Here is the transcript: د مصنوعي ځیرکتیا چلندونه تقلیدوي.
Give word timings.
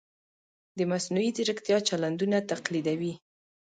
د 0.77 0.79
مصنوعي 0.91 1.29
ځیرکتیا 1.37 1.77
چلندونه 1.89 2.37
تقلیدوي. 2.51 3.13